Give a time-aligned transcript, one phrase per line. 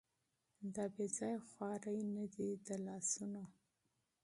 [0.75, 3.43] دا بېځايه خوارۍ نه دي د لاسونو